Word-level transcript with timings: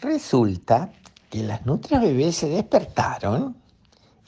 Resulta 0.00 0.90
que 1.28 1.42
las 1.42 1.66
nutrias 1.66 2.00
bebés 2.00 2.36
se 2.36 2.48
despertaron 2.48 3.54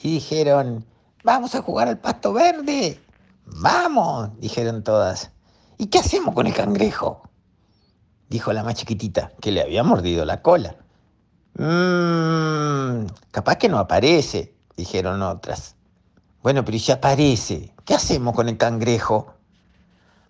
y 0.03 0.15
dijeron, 0.15 0.85
vamos 1.25 1.55
a 1.55 1.63
jugar 1.63 1.89
al 1.89 1.99
pasto 1.99 2.35
verde. 2.35 3.01
Vamos, 3.47 4.39
dijeron 4.39 4.85
todas. 4.85 5.31
¿Y 5.79 5.87
qué 5.87 6.01
hacemos 6.01 6.35
con 6.35 6.47
el 6.47 6.53
cangrejo? 6.53 7.23
Dijo 8.29 8.53
la 8.53 8.63
más 8.63 8.75
chiquitita, 8.75 9.33
que 9.41 9.51
le 9.51 9.63
había 9.63 9.83
mordido 9.83 10.27
la 10.27 10.43
cola. 10.43 10.77
Mmm, 11.55 13.07
capaz 13.31 13.57
que 13.57 13.71
no 13.71 13.79
aparece, 13.79 14.55
dijeron 14.77 15.23
otras. 15.23 15.77
Bueno, 16.43 16.67
pero 16.67 16.79
si 16.79 16.93
aparece, 16.93 17.75
¿qué 17.87 17.95
hacemos 17.95 18.35
con 18.35 18.51
el 18.51 18.59
cangrejo? 18.59 19.35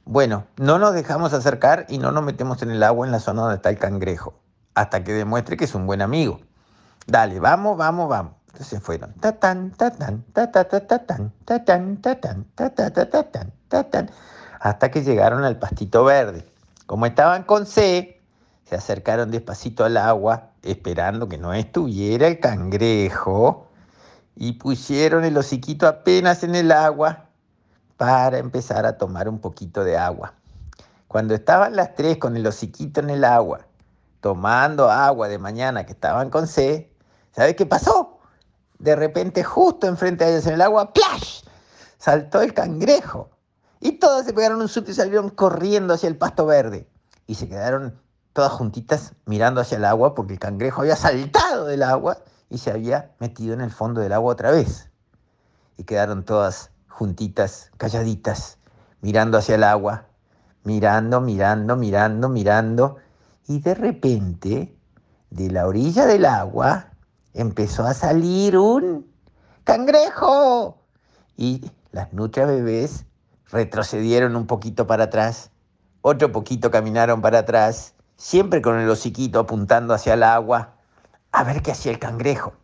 Bueno, 0.05 0.47
no 0.57 0.79
nos 0.79 0.95
dejamos 0.95 1.33
acercar 1.33 1.87
y 1.89 1.99
no 1.99 2.13
nos 2.13 2.23
metemos 2.23 2.63
en 2.63 2.71
el 2.71 2.83
agua 2.85 3.07
en 3.07 3.13
la 3.13 3.21
zona 3.21 3.43
donde 3.43 3.57
está 3.57 3.71
el 3.71 3.79
cangrejo 3.79 4.42
hasta 4.75 5.05
que 5.05 5.13
demuestre 5.13 5.57
que 5.57 5.65
es 5.65 5.75
un 5.75 5.87
buen 5.87 6.03
amigo. 6.03 6.41
Dale, 7.07 7.41
vamos, 7.41 7.77
vamos, 7.77 8.09
vamos. 8.09 8.33
Entonces 8.53 8.83
fueron 8.83 9.15
hasta 14.61 14.91
que 14.91 15.03
llegaron 15.03 15.45
al 15.45 15.59
pastito 15.59 16.05
verde. 16.05 16.47
Como 16.87 17.07
estaban 17.07 17.45
con 17.45 17.67
C, 17.67 18.21
se 18.65 18.77
acercaron 18.77 19.31
despacito 19.31 19.85
al 19.85 19.97
agua, 19.97 20.51
esperando 20.63 21.29
que 21.29 21.39
no 21.39 21.53
estuviera 21.55 22.29
el 22.29 22.39
cangrejo, 22.39 23.69
y 24.37 24.53
pusieron 24.53 25.25
el 25.25 25.37
hociquito 25.37 25.89
apenas 25.89 26.43
en 26.45 26.55
el 26.55 26.73
agua 26.73 27.27
para 27.97 28.39
empezar 28.39 28.87
a 28.87 28.99
tomar 28.99 29.29
un 29.29 29.41
poquito 29.41 29.85
de 29.85 29.97
agua. 29.97 30.35
Cuando 31.09 31.35
estaban 31.35 31.77
las 31.77 31.95
tres 31.95 32.19
con 32.19 32.37
el 32.37 32.47
hociquito 32.47 33.01
en 33.01 33.11
el 33.11 33.25
agua 33.25 33.67
tomando 34.23 34.89
agua 34.89 35.27
de 35.27 35.37
mañana 35.37 35.85
que 35.85 35.93
estaban 35.93 36.31
con 36.31 36.47
sed, 36.47 36.87
¿sabes 37.33 37.57
qué 37.57 37.67
pasó? 37.67 38.21
De 38.79 38.95
repente, 38.95 39.43
justo 39.43 39.89
enfrente 39.89 40.25
de 40.25 40.31
ellos 40.31 40.47
en 40.47 40.55
el 40.55 40.63
agua, 40.63 40.93
¡plash! 40.93 41.43
Saltó 41.99 42.41
el 42.41 42.55
cangrejo. 42.55 43.31
Y 43.81 43.93
todos 43.99 44.25
se 44.25 44.33
pegaron 44.33 44.63
un 44.63 44.69
susto 44.69 44.93
y 44.93 44.95
salieron 44.95 45.29
corriendo 45.29 45.93
hacia 45.93 46.09
el 46.09 46.17
pasto 46.17 46.47
verde. 46.47 46.89
Y 47.27 47.35
se 47.35 47.49
quedaron 47.49 48.01
todas 48.33 48.53
juntitas 48.53 49.13
mirando 49.27 49.61
hacia 49.61 49.77
el 49.77 49.85
agua 49.85 50.15
porque 50.15 50.35
el 50.35 50.39
cangrejo 50.39 50.83
había 50.83 50.97
saltado 50.97 51.67
del 51.67 51.83
agua 51.83 52.19
y 52.49 52.59
se 52.59 52.71
había 52.71 53.11
metido 53.19 53.55
en 53.55 53.61
el 53.61 53.73
fondo 53.73 54.01
del 54.01 54.13
agua 54.13 54.35
otra 54.35 54.53
vez. 54.53 54.89
Y 55.77 55.83
quedaron 55.83 56.25
todas 56.25 56.71
juntitas, 56.89 57.73
calladitas, 57.77 58.59
mirando 59.01 59.37
hacia 59.39 59.57
el 59.57 59.65
agua, 59.65 60.07
mirando, 60.63 61.21
mirando, 61.21 61.75
mirando, 61.75 62.29
mirando 62.29 62.99
y 63.47 63.61
de 63.61 63.75
repente, 63.75 64.77
de 65.31 65.51
la 65.51 65.67
orilla 65.67 66.07
del 66.07 66.25
agua, 66.25 66.93
empezó 67.35 67.85
a 67.85 67.95
salir 67.95 68.57
un 68.57 69.07
cangrejo. 69.65 70.79
Y 71.37 71.71
las 71.91 72.13
nutrias 72.13 72.49
bebés 72.49 73.07
retrocedieron 73.51 74.37
un 74.37 74.47
poquito 74.47 74.87
para 74.87 75.05
atrás, 75.05 75.51
otro 76.01 76.33
poquito 76.33 76.71
caminaron 76.71 77.21
para 77.21 77.41
atrás, 77.41 77.95
siempre 78.17 78.63
con 78.63 78.79
el 78.79 78.89
hociquito 78.89 79.41
apuntando 79.41 79.95
hacia 79.95 80.15
el 80.15 80.23
agua, 80.23 80.75
a 81.31 81.45
ver 81.45 81.63
qué 81.63 81.73
hacía 81.73 81.93
el 81.93 81.99
cangrejo. 81.99 82.55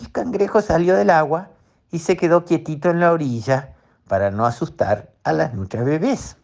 Y 0.00 0.04
el 0.04 0.12
cangrejo 0.12 0.62
salió 0.62 0.96
del 0.96 1.10
agua 1.10 1.50
y 1.90 1.98
se 1.98 2.16
quedó 2.16 2.44
quietito 2.44 2.90
en 2.90 3.00
la 3.00 3.12
orilla 3.12 3.74
para 4.08 4.30
no 4.30 4.46
asustar 4.46 5.12
a 5.24 5.32
las 5.32 5.52
nutrias 5.54 5.84
bebés. 5.84 6.37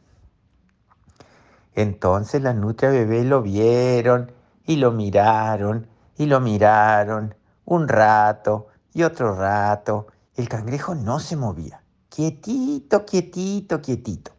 Entonces 1.74 2.42
las 2.42 2.54
nutrias 2.54 2.92
bebés 2.92 3.26
lo 3.26 3.42
vieron 3.42 4.32
y 4.64 4.76
lo 4.76 4.92
miraron 4.92 5.88
y 6.16 6.26
lo 6.26 6.40
miraron 6.40 7.34
un 7.64 7.88
rato 7.88 8.68
y 8.92 9.02
otro 9.02 9.34
rato. 9.34 10.06
El 10.36 10.48
cangrejo 10.48 10.94
no 10.94 11.20
se 11.20 11.36
movía, 11.36 11.82
quietito, 12.08 13.04
quietito, 13.04 13.80
quietito. 13.80 14.32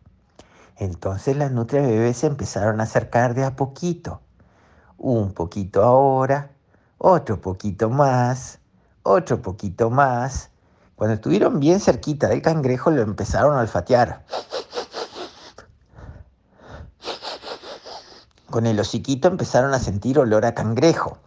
Entonces 0.78 1.38
las 1.38 1.52
nutrias 1.52 1.88
bebés 1.88 2.18
se 2.18 2.28
empezaron 2.28 2.80
a 2.80 2.84
acercar 2.84 3.34
de 3.34 3.44
a 3.44 3.56
poquito. 3.56 4.22
Un 4.98 5.34
poquito 5.34 5.84
ahora, 5.84 6.52
otro 6.98 7.40
poquito 7.40 7.90
más, 7.90 8.60
otro 9.04 9.42
poquito 9.42 9.90
más. 9.90 10.52
Cuando 10.96 11.16
estuvieron 11.16 11.60
bien 11.60 11.80
cerquita 11.80 12.28
del 12.28 12.42
cangrejo 12.42 12.92
lo 12.92 13.02
empezaron 13.02 13.58
a 13.58 13.62
olfatear. 13.62 14.26
Con 18.56 18.68
el 18.68 18.80
hociquito 18.80 19.28
empezaron 19.28 19.74
a 19.74 19.80
sentir 19.80 20.18
olor 20.18 20.46
a 20.46 20.56
cangrejo. 20.56 21.18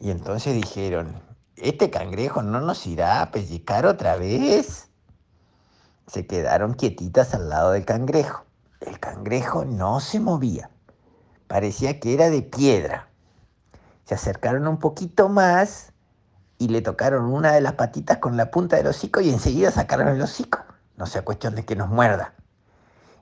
Y 0.00 0.10
entonces 0.10 0.52
dijeron, 0.52 1.14
¿este 1.54 1.90
cangrejo 1.90 2.42
no 2.42 2.60
nos 2.60 2.88
irá 2.88 3.22
a 3.22 3.30
pellizcar 3.30 3.86
otra 3.86 4.16
vez? 4.16 4.88
Se 6.08 6.26
quedaron 6.26 6.74
quietitas 6.74 7.34
al 7.34 7.50
lado 7.50 7.70
del 7.70 7.84
cangrejo. 7.84 8.46
El 8.80 8.98
cangrejo 8.98 9.64
no 9.64 10.00
se 10.00 10.18
movía. 10.18 10.70
Parecía 11.46 12.00
que 12.00 12.14
era 12.14 12.30
de 12.30 12.42
piedra. 12.42 13.06
Se 14.04 14.16
acercaron 14.16 14.66
un 14.66 14.78
poquito 14.80 15.28
más 15.28 15.92
y 16.58 16.66
le 16.66 16.82
tocaron 16.82 17.26
una 17.26 17.52
de 17.52 17.60
las 17.60 17.74
patitas 17.74 18.18
con 18.18 18.36
la 18.36 18.50
punta 18.50 18.74
del 18.74 18.88
hocico 18.88 19.20
y 19.20 19.30
enseguida 19.30 19.70
sacaron 19.70 20.08
el 20.08 20.20
hocico. 20.20 20.58
No 20.96 21.06
sea 21.06 21.22
cuestión 21.22 21.54
de 21.54 21.64
que 21.64 21.76
nos 21.76 21.88
muerda. 21.88 22.34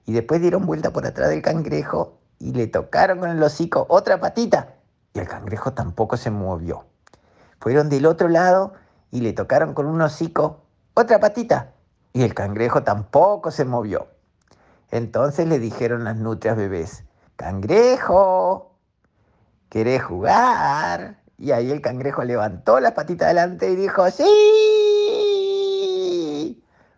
Y 0.07 0.15
después 0.15 0.41
dieron 0.41 0.65
vuelta 0.65 0.95
por 0.95 1.05
atrás 1.05 1.29
del 1.29 1.43
cangrejo 1.43 2.20
y 2.41 2.53
le 2.53 2.67
tocaron 2.67 3.21
con 3.21 3.31
el 3.31 3.41
hocico 3.43 3.87
otra 3.89 4.19
patita 4.19 4.75
y 5.13 5.21
el 5.21 5.29
cangrejo 5.29 5.73
tampoco 5.75 6.17
se 6.17 6.31
movió. 6.31 6.87
Fueron 7.61 7.89
del 7.89 8.07
otro 8.07 8.29
lado 8.29 8.73
y 9.13 9.21
le 9.21 9.33
tocaron 9.33 9.75
con 9.75 9.87
un 9.87 10.01
hocico 10.01 10.63
otra 10.95 11.21
patita 11.21 11.75
y 12.13 12.23
el 12.23 12.35
cangrejo 12.35 12.83
tampoco 12.83 13.53
se 13.53 13.65
movió. 13.65 14.09
Entonces 14.91 15.47
le 15.47 15.61
dijeron 15.61 16.03
las 16.05 16.17
nutrias 16.17 16.57
bebés, 16.57 17.05
cangrejo, 17.37 18.75
¿querés 19.69 20.03
jugar? 20.03 21.21
Y 21.39 21.53
ahí 21.53 21.71
el 21.71 21.81
cangrejo 21.83 22.25
levantó 22.25 22.81
las 22.81 22.93
patitas 22.93 23.27
adelante 23.27 23.71
y 23.71 23.77
dijo, 23.77 24.11
sí. 24.11 24.25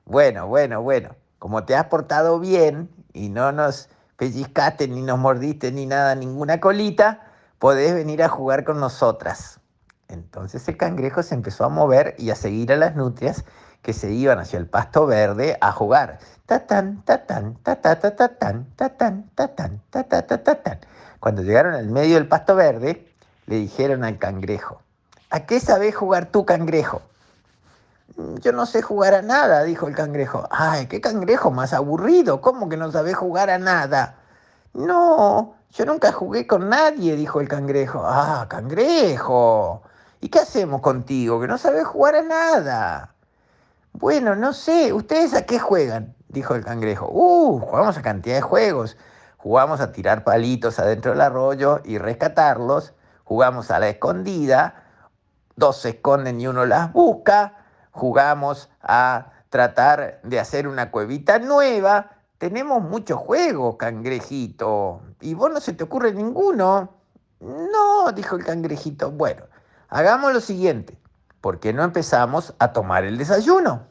Bueno, 0.05 0.47
bueno, 0.47 0.83
bueno, 0.83 1.17
como 1.39 1.65
te 1.65 1.75
has 1.77 1.87
portado 1.87 2.39
bien 2.39 2.89
y 3.13 3.29
no 3.29 3.53
nos 3.53 3.89
pellizcaste, 4.17 4.89
ni 4.89 5.03
nos 5.03 5.19
mordiste, 5.19 5.73
ni 5.73 5.87
nada, 5.87 6.15
ninguna 6.15 6.61
colita, 6.61 7.21
podés 7.59 7.95
venir 7.95 8.23
a 8.23 8.29
jugar 8.29 8.65
con 8.65 8.81
nosotras. 8.81 9.61
Entonces 10.09 10.67
el 10.69 10.77
cangrejo 10.77 11.23
se 11.23 11.35
empezó 11.35 11.65
a 11.65 11.69
mover 11.69 12.15
y 12.19 12.31
a 12.31 12.35
seguir 12.35 12.73
a 12.73 12.77
las 12.77 12.97
nutrias 12.97 13.45
que 13.83 13.93
se 13.93 14.13
iban 14.13 14.39
hacia 14.39 14.59
el 14.59 14.67
pasto 14.67 15.07
verde 15.07 15.59
a 15.61 15.73
jugar. 15.73 16.19
Tatán, 16.47 17.03
tatán, 17.05 17.57
tatán, 17.63 18.01
tatán, 18.01 18.67
tatán, 18.77 19.31
tatán, 19.35 19.81
tatán, 19.91 20.45
tatán. 20.45 20.79
Cuando 21.19 21.43
llegaron 21.43 21.75
al 21.75 21.89
medio 21.89 22.15
del 22.17 22.29
pasto 22.29 22.55
verde, 22.55 23.13
le 23.47 23.57
dijeron 23.57 24.05
al 24.05 24.19
cangrejo, 24.19 24.83
¿a 25.31 25.47
qué 25.47 25.61
sabés 25.61 25.95
jugar 25.95 26.27
tú, 26.27 26.45
cangrejo? 26.45 27.03
Yo 28.17 28.53
no 28.53 28.67
sé 28.67 28.83
jugar 28.83 29.15
a 29.15 29.23
nada, 29.23 29.63
dijo 29.65 29.89
el 29.89 29.95
cangrejo. 29.95 30.47
Ay, 30.51 30.87
qué 30.87 31.01
cangrejo 31.01 31.51
más 31.51 31.73
aburrido. 31.73 32.41
¿Cómo 32.41 32.69
que 32.69 32.77
no 32.77 32.91
sabes 32.93 33.17
jugar 33.17 33.49
a 33.51 33.59
nada? 33.59 34.17
No, 34.75 35.55
yo 35.71 35.87
nunca 35.87 36.13
jugué 36.13 36.47
con 36.47 36.69
nadie, 36.69 37.17
dijo 37.17 37.41
el 37.41 37.49
cangrejo. 37.49 38.03
Ah, 38.05 38.47
cangrejo. 38.49 39.83
¿Y 40.21 40.29
qué 40.29 40.41
hacemos 40.41 40.83
contigo? 40.83 41.41
Que 41.41 41.49
no 41.49 41.59
sabes 41.59 41.87
jugar 41.87 42.17
a 42.17 42.23
nada. 42.23 43.15
Bueno, 43.93 44.35
no 44.35 44.53
sé. 44.53 44.93
¿Ustedes 44.93 45.35
a 45.35 45.47
qué 45.47 45.59
juegan? 45.59 46.15
Dijo 46.29 46.55
el 46.55 46.65
cangrejo. 46.65 47.09
Uh, 47.11 47.61
jugamos 47.61 47.97
a 47.97 48.03
cantidad 48.03 48.37
de 48.37 48.43
juegos. 48.43 48.97
Jugamos 49.39 49.81
a 49.81 49.93
tirar 49.93 50.23
palitos 50.25 50.79
adentro 50.79 51.13
del 51.13 51.21
arroyo 51.23 51.81
y 51.85 51.99
rescatarlos. 51.99 52.95
Jugamos 53.25 53.71
a 53.71 53.79
la 53.79 53.89
escondida. 53.89 54.85
Dos 55.57 55.79
se 55.79 55.91
esconden 55.91 56.41
y 56.41 56.47
uno 56.47 56.67
las 56.67 56.93
busca 56.93 57.62
jugamos 57.93 58.69
a 58.83 59.31
tratar 59.49 60.21
de 60.25 60.41
hacer 60.41 60.67
una 60.67 60.91
cuevita 60.91 61.39
nueva. 61.39 62.11
Tenemos 62.39 62.83
muchos 62.83 63.19
juegos, 63.19 63.77
cangrejito. 63.77 65.03
¿Y 65.21 65.35
vos 65.35 65.53
no 65.53 65.61
se 65.61 65.75
te 65.75 65.85
ocurre 65.85 66.13
ninguno? 66.13 66.95
No, 67.41 68.11
dijo 68.13 68.37
el 68.37 68.45
cangrejito. 68.45 69.13
Bueno, 69.13 69.45
hagamos 69.89 70.33
lo 70.33 70.41
siguiente. 70.41 70.99
¿Por 71.41 71.61
qué 71.61 71.73
no 71.73 71.85
empezamos 71.85 72.55
a 72.59 72.73
tomar 72.73 73.05
el 73.05 73.19
desayuno? 73.19 73.87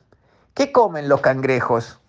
¿Qué 0.54 0.72
comen 0.72 1.08
los 1.08 1.22
cangrejos? 1.22 2.00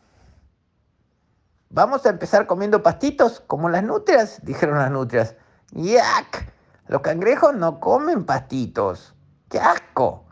¿Vamos 1.71 2.05
a 2.06 2.11
empezar 2.11 2.47
comiendo 2.47 2.83
pastitos 2.83 3.41
como 3.47 3.69
las 3.69 3.83
nutrias? 3.83 4.41
Dijeron 4.43 4.79
las 4.79 4.91
nutrias. 4.91 5.37
¡Yak! 5.73 6.53
Los 6.87 7.03
cangrejos 7.03 7.55
no 7.55 7.81
comen 7.81 8.25
pastitos. 8.25 9.15
¡Qué 9.49 9.59
asco! 9.59 10.25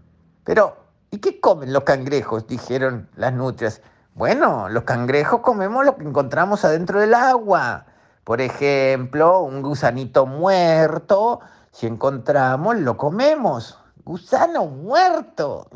Pero 0.44 0.79
¿Y 1.12 1.18
qué 1.18 1.40
comen 1.40 1.72
los 1.72 1.82
cangrejos? 1.82 2.46
dijeron 2.46 3.08
las 3.16 3.32
nutrias. 3.32 3.82
Bueno, 4.14 4.68
los 4.68 4.84
cangrejos 4.84 5.40
comemos 5.40 5.84
lo 5.84 5.96
que 5.96 6.04
encontramos 6.04 6.64
adentro 6.64 7.00
del 7.00 7.14
agua. 7.14 7.86
Por 8.22 8.40
ejemplo, 8.40 9.40
un 9.40 9.60
gusanito 9.62 10.26
muerto 10.26 11.40
Si 11.72 11.86
encontramos, 11.86 12.76
lo 12.76 12.96
comemos. 12.96 13.78
Gusano 14.04 14.66
muerto. 14.66 15.68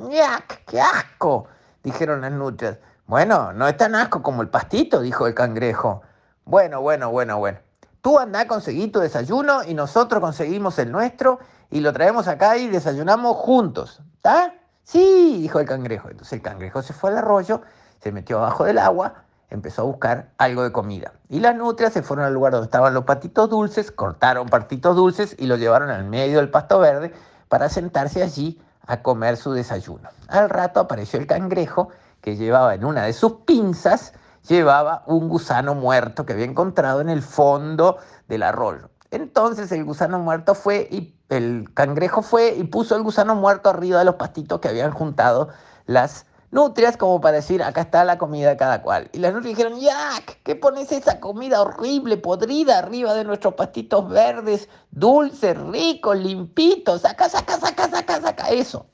¡Qué 0.67 0.81
asco! 0.81 1.49
dijeron 1.83 2.21
las 2.21 2.33
nutrias. 2.33 2.79
Bueno, 3.07 3.53
no 3.53 3.67
es 3.67 3.77
tan 3.77 3.97
asco 3.97 4.23
como 4.23 4.41
el 4.41 4.49
pastito, 4.49 5.01
dijo 5.01 5.27
el 5.27 5.35
cangrejo. 5.35 6.03
Bueno, 6.45 6.81
bueno, 6.81 7.11
bueno, 7.11 7.39
bueno. 7.39 7.59
Tú 8.03 8.19
andá 8.19 8.41
a 8.41 8.47
conseguir 8.47 8.93
tu 8.93 9.01
desayuno 9.01 9.65
y 9.65 9.75
nosotros 9.75 10.21
conseguimos 10.21 10.79
el 10.79 10.93
nuestro 10.93 11.41
y 11.71 11.81
lo 11.81 11.93
traemos 11.93 12.29
acá 12.29 12.57
y 12.57 12.69
desayunamos 12.69 13.37
juntos. 13.37 14.01
¿Está? 14.17 14.55
Sí, 14.85 15.39
dijo 15.41 15.59
el 15.61 15.67
cangrejo. 15.67 16.09
Entonces 16.11 16.35
el 16.35 16.43
cangrejo 16.43 16.83
se 16.83 16.93
fue 16.93 17.11
al 17.11 17.19
arroyo, 17.19 17.63
se 18.01 18.13
metió 18.13 18.39
abajo 18.39 18.65
del 18.65 18.79
agua, 18.79 19.25
empezó 19.51 19.83
a 19.83 19.85
buscar 19.87 20.31
algo 20.37 20.63
de 20.63 20.73
comida. 20.73 21.13
Y 21.29 21.41
las 21.41 21.57
nutrias 21.57 21.93
se 21.93 22.03
fueron 22.03 22.27
al 22.27 22.35
lugar 22.35 22.53
donde 22.53 22.67
estaban 22.67 22.93
los 22.93 23.05
patitos 23.05 23.49
dulces, 23.49 23.91
cortaron 23.91 24.49
patitos 24.49 24.95
dulces 24.95 25.35
y 25.39 25.47
lo 25.47 25.57
llevaron 25.57 25.91
al 25.91 26.05
medio 26.05 26.39
del 26.39 26.51
pasto 26.51 26.79
verde 26.79 27.13
para 27.49 27.69
sentarse 27.69 28.23
allí 28.23 28.61
a 28.87 29.03
comer 29.03 29.37
su 29.37 29.53
desayuno. 29.53 30.11
Al 30.29 30.51
rato 30.51 30.81
apareció 30.81 31.19
el 31.19 31.27
cangrejo 31.27 31.89
que 32.21 32.37
llevaba 32.37 32.75
en 32.75 32.85
una 32.85 33.05
de 33.05 33.13
sus 33.13 33.33
pinzas, 33.47 34.13
llevaba 34.47 35.03
un 35.07 35.29
gusano 35.29 35.75
muerto 35.75 36.27
que 36.27 36.35
había 36.35 36.45
encontrado 36.45 37.01
en 37.01 37.09
el 37.09 37.23
fondo 37.23 37.99
del 38.29 38.43
arroyo. 38.43 38.91
Entonces 39.11 39.71
el 39.73 39.85
gusano 39.85 40.19
muerto 40.19 40.55
fue 40.55 40.89
y 40.91 41.14
el 41.29 41.71
cangrejo 41.75 42.23
fue 42.23 42.55
y 42.57 42.65
puso 42.65 42.97
el 42.97 43.03
gusano 43.03 43.35
muerto 43.35 43.71
arriba 43.71 43.99
de 43.99 44.05
los 44.05 44.17
pastitos 44.17 44.61
que 44.61 44.69
habían 44.69 44.93
juntado 44.93 45.49
las 45.87 46.27
nutrias 46.51 46.97
como 46.97 47.21
para 47.21 47.37
decir, 47.37 47.63
acá 47.63 47.81
está 47.81 48.05
la 48.05 48.17
comida 48.17 48.51
de 48.51 48.57
cada 48.57 48.81
cual. 48.81 49.11
Y 49.13 49.19
las 49.19 49.35
nutrias 49.35 49.57
dijeron, 49.57 49.81
¡Yac! 49.81 50.41
¿Qué 50.45 50.55
pones 50.55 50.93
esa 50.93 51.19
comida 51.19 51.61
horrible, 51.61 52.17
podrida 52.17 52.79
arriba 52.79 53.13
de 53.15 53.25
nuestros 53.25 53.55
pastitos 53.55 54.09
verdes, 54.09 54.69
dulces, 54.93 55.59
ricos, 55.59 56.17
limpitos? 56.17 57.03
Saca, 57.03 57.29
saca, 57.29 57.59
saca, 57.59 57.89
saca, 57.89 58.21
saca 58.21 58.49
eso. 58.51 58.87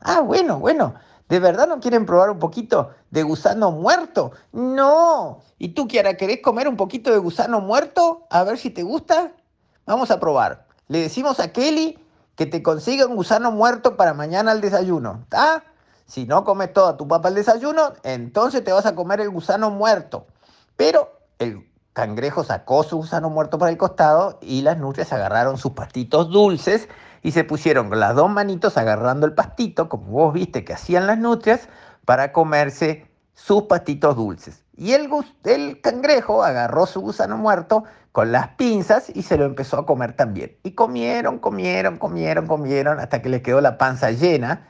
Ah, 0.00 0.20
bueno, 0.20 0.58
bueno. 0.58 0.94
¿De 1.28 1.40
verdad 1.40 1.66
no 1.66 1.80
quieren 1.80 2.06
probar 2.06 2.30
un 2.30 2.38
poquito 2.38 2.90
de 3.10 3.22
gusano 3.22 3.72
muerto? 3.72 4.32
No. 4.52 5.40
¿Y 5.58 5.68
tú, 5.68 5.88
Kiara, 5.88 6.16
querés 6.16 6.40
comer 6.40 6.68
un 6.68 6.76
poquito 6.76 7.10
de 7.10 7.18
gusano 7.18 7.60
muerto? 7.60 8.26
A 8.30 8.44
ver 8.44 8.58
si 8.58 8.70
te 8.70 8.82
gusta. 8.82 9.32
Vamos 9.86 10.10
a 10.10 10.20
probar. 10.20 10.65
Le 10.88 11.00
decimos 11.00 11.40
a 11.40 11.52
Kelly 11.52 11.98
que 12.36 12.46
te 12.46 12.62
consiga 12.62 13.06
un 13.06 13.16
gusano 13.16 13.50
muerto 13.50 13.96
para 13.96 14.14
mañana 14.14 14.52
al 14.52 14.60
desayuno. 14.60 15.20
¿Está? 15.24 15.64
Si 16.06 16.26
no 16.26 16.44
comes 16.44 16.72
toda 16.72 16.96
tu 16.96 17.08
papa 17.08 17.28
al 17.28 17.34
desayuno, 17.34 17.94
entonces 18.04 18.62
te 18.62 18.72
vas 18.72 18.86
a 18.86 18.94
comer 18.94 19.20
el 19.20 19.30
gusano 19.30 19.70
muerto. 19.70 20.26
Pero 20.76 21.18
el 21.38 21.68
cangrejo 21.92 22.44
sacó 22.44 22.84
su 22.84 22.98
gusano 22.98 23.30
muerto 23.30 23.58
para 23.58 23.72
el 23.72 23.78
costado 23.78 24.38
y 24.40 24.62
las 24.62 24.78
nutrias 24.78 25.12
agarraron 25.12 25.58
sus 25.58 25.72
pastitos 25.72 26.30
dulces 26.30 26.88
y 27.22 27.32
se 27.32 27.42
pusieron 27.42 27.88
con 27.88 27.98
las 27.98 28.14
dos 28.14 28.30
manitos 28.30 28.76
agarrando 28.76 29.26
el 29.26 29.34
pastito, 29.34 29.88
como 29.88 30.06
vos 30.06 30.32
viste 30.32 30.64
que 30.64 30.74
hacían 30.74 31.08
las 31.08 31.18
nutrias, 31.18 31.68
para 32.04 32.32
comerse 32.32 33.05
sus 33.36 33.64
pastitos 33.64 34.16
dulces. 34.16 34.64
Y 34.74 34.92
el, 34.94 35.10
el 35.44 35.80
cangrejo 35.82 36.42
agarró 36.42 36.86
su 36.86 37.00
gusano 37.00 37.36
muerto 37.36 37.84
con 38.10 38.32
las 38.32 38.48
pinzas 38.48 39.10
y 39.14 39.22
se 39.22 39.36
lo 39.36 39.44
empezó 39.44 39.78
a 39.78 39.86
comer 39.86 40.14
también. 40.14 40.56
Y 40.62 40.72
comieron, 40.72 41.38
comieron, 41.38 41.98
comieron, 41.98 42.46
comieron, 42.46 42.98
hasta 42.98 43.20
que 43.20 43.28
le 43.28 43.42
quedó 43.42 43.60
la 43.60 43.76
panza 43.76 44.10
llena. 44.10 44.66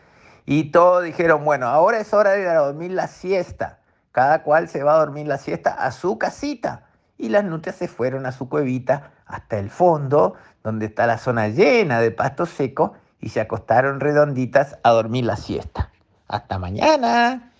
Y 0.46 0.72
todos 0.72 1.04
dijeron, 1.04 1.44
bueno, 1.44 1.68
ahora 1.68 2.00
es 2.00 2.12
hora 2.12 2.32
de 2.32 2.42
ir 2.42 2.48
a 2.48 2.58
dormir 2.58 2.90
la 2.90 3.06
siesta. 3.06 3.78
Cada 4.10 4.42
cual 4.42 4.68
se 4.68 4.82
va 4.82 4.96
a 4.96 4.98
dormir 4.98 5.28
la 5.28 5.38
siesta 5.38 5.70
a 5.70 5.92
su 5.92 6.18
casita. 6.18 6.86
Y 7.18 7.28
las 7.28 7.44
nutrias 7.44 7.76
se 7.76 7.86
fueron 7.86 8.26
a 8.26 8.32
su 8.32 8.48
cuevita 8.48 9.12
hasta 9.26 9.58
el 9.58 9.70
fondo, 9.70 10.34
donde 10.64 10.86
está 10.86 11.06
la 11.06 11.18
zona 11.18 11.48
llena 11.48 12.00
de 12.00 12.10
pasto 12.10 12.46
seco, 12.46 12.94
y 13.20 13.28
se 13.28 13.40
acostaron 13.40 14.00
redonditas 14.00 14.76
a 14.82 14.90
dormir 14.90 15.24
la 15.24 15.36
siesta. 15.36 15.92
Hasta 16.26 16.58
mañana. 16.58 17.52